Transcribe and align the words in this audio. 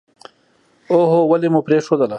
اوهووو 0.91 1.29
ولې 1.31 1.47
مو 1.53 1.59
پرېښودله. 1.67 2.07